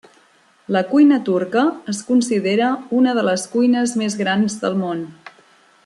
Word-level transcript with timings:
La 0.75 0.79
cuina 0.93 1.19
turca 1.27 1.65
es 1.93 1.99
considera 2.07 2.71
una 3.01 3.13
de 3.19 3.27
les 3.29 3.45
cuines 3.53 3.95
més 4.03 4.19
grans 4.23 4.57
del 4.65 4.81
món. 4.85 5.07